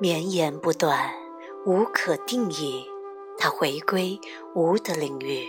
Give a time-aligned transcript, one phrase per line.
[0.00, 1.12] 绵延不断，
[1.64, 2.84] 无可定义。
[3.38, 4.20] 它回归
[4.54, 5.46] 无的领域。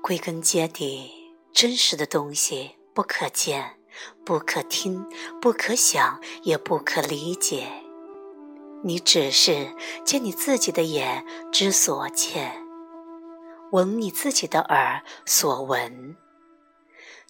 [0.00, 1.10] 归根结底，
[1.52, 3.76] 真实的东西不可见、
[4.24, 5.06] 不可听、
[5.40, 7.68] 不可想，也不可理解。
[8.82, 9.74] 你只是
[10.04, 12.64] 借你自己的眼之所见，
[13.70, 16.16] 闻你自己的耳所闻，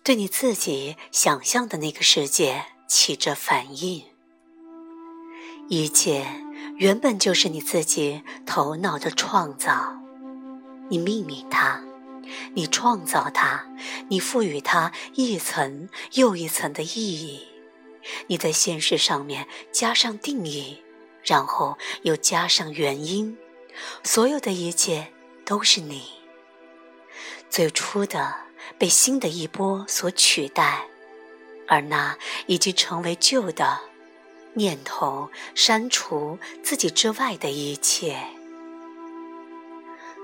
[0.02, 4.11] 对你自己想象的那个世界起着反应。
[5.74, 6.26] 一切
[6.76, 9.96] 原本就是你自己头脑的创造，
[10.90, 11.80] 你命名它，
[12.52, 13.64] 你创造它，
[14.08, 17.48] 你赋予它一层又一层的意义，
[18.26, 20.82] 你在现实上面加上定义，
[21.24, 23.38] 然后又加上原因，
[24.04, 25.10] 所有的一切
[25.46, 26.02] 都是你。
[27.48, 28.34] 最初的
[28.76, 30.84] 被新的一波所取代，
[31.66, 33.80] 而那已经成为旧的。
[34.54, 38.16] 念头删除自己之外的一切。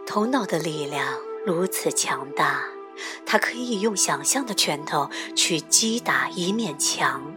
[0.07, 2.65] 头脑的力量如此强大，
[3.27, 7.35] 它可以用想象的拳头去击打一面墙，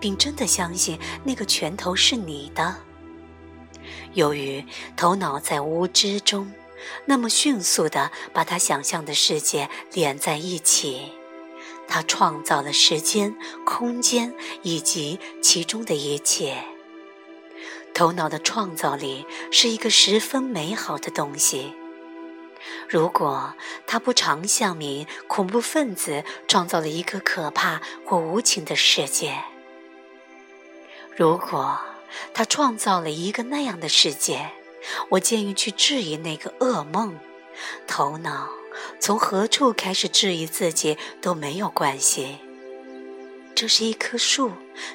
[0.00, 2.76] 并真的相信那个拳头是你的。
[4.14, 4.64] 由于
[4.96, 6.52] 头脑在无知中，
[7.04, 11.12] 那么迅速地把他想象的世界连在一起。
[11.88, 16.62] 他创造了时间、空间以及其中的一切。
[17.94, 21.74] 头脑的创造力是一个十分美好的东西。
[22.88, 23.54] 如果
[23.86, 29.42] 他不常向你恐怖分子创造了一个可怕或无情的世界，
[31.16, 31.80] 如果
[32.34, 34.50] 他创造了一个那样的世界，
[35.10, 37.18] 我建议去质疑那个噩梦。
[37.86, 38.57] 头脑。
[39.00, 42.38] 从何处开始质疑自己都没有关系。
[43.54, 44.52] 这是一棵树，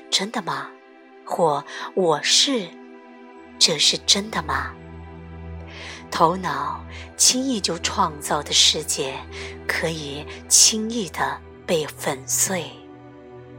[0.09, 0.69] 真的吗？
[1.25, 2.67] 或我是，
[3.59, 4.73] 这是真的吗？
[6.11, 6.85] 头脑
[7.17, 9.15] 轻易就创造的世界，
[9.67, 12.71] 可以轻易的被粉碎。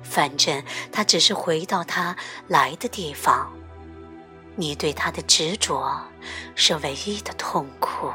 [0.03, 0.63] 反正
[0.93, 3.53] 它只是回到它来的地方。
[4.57, 6.01] 你对它的执着，
[6.55, 8.09] 是唯一的痛苦。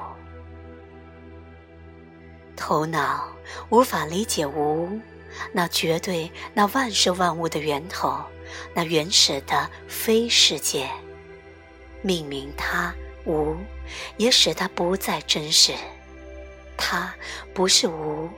[2.60, 3.34] 头脑
[3.70, 5.00] 无法理解无，
[5.54, 8.22] 那绝对、那万事万物的源头，
[8.74, 10.90] 那原始的非世界。
[12.02, 12.94] 命名它
[13.26, 13.56] 无，
[14.18, 15.74] 也使它不再真实。
[16.78, 17.14] 它
[17.54, 18.30] 不是无，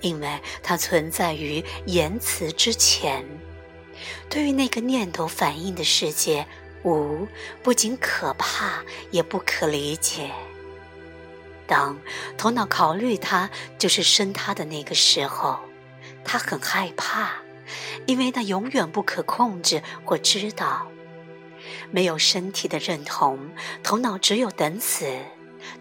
[0.00, 3.22] 因为它存在于言辞之前。
[4.30, 6.46] 对于那个念头反应的世界，
[6.82, 7.28] 无
[7.62, 10.30] 不仅可怕，也不可理解。
[11.66, 11.98] 当
[12.38, 15.58] 头脑考虑他就是生他的那个时候，
[16.24, 17.30] 他很害怕，
[18.06, 20.86] 因为那永远不可控制或知道。
[21.90, 23.50] 没有身体的认同，
[23.82, 25.06] 头脑只有等死，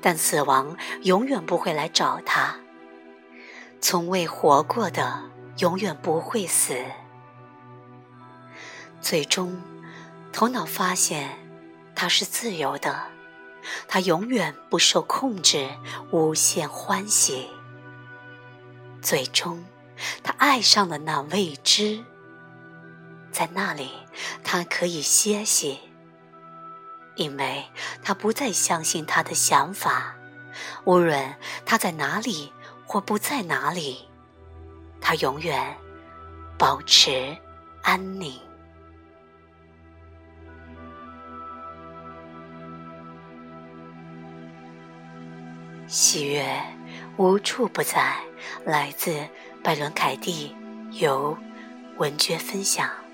[0.01, 2.57] 但死亡永远不会来找他。
[3.81, 5.23] 从未活过的
[5.59, 6.75] 永远不会死。
[8.99, 9.61] 最终，
[10.33, 11.29] 头脑发现
[11.95, 13.14] 他是自由的。
[13.87, 15.69] 他永远不受控制，
[16.11, 17.49] 无限欢喜。
[19.01, 19.63] 最终，
[20.23, 22.03] 他爱上了那未知，
[23.31, 23.91] 在那里
[24.43, 25.79] 他可以歇息，
[27.15, 27.65] 因为
[28.03, 30.15] 他不再相信他的想法。
[30.85, 32.51] 无论他在哪里
[32.85, 34.07] 或不在哪里，
[35.01, 35.77] 他永远
[36.57, 37.37] 保持
[37.83, 38.39] 安宁。
[45.87, 46.43] 喜悦
[47.17, 48.15] 无处不在，
[48.65, 49.27] 来自
[49.63, 50.55] 拜伦·凯蒂，
[50.91, 51.37] 由
[51.97, 53.04] 文娟分享。